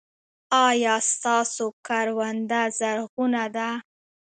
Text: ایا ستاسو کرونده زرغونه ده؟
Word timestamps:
ایا 0.67 0.95
ستاسو 1.11 1.65
کرونده 1.87 2.61
زرغونه 2.79 3.43
ده؟ 3.55 3.69